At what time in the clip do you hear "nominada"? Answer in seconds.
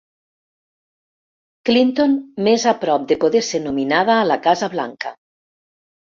3.65-4.15